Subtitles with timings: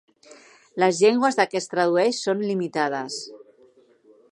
[0.83, 3.21] Les llengües de què es tradueix són limitades.